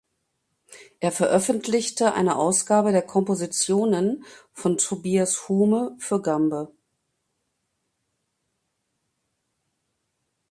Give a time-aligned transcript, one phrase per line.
[0.99, 6.71] Er veröffentlichte eine Ausgabe der Kompositionen von Tobias Hume für Gambe.